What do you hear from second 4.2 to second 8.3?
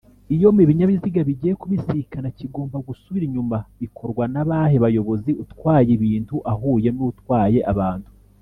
na bahe bayobozi utwaye ibintu ahuye nutwaye abantu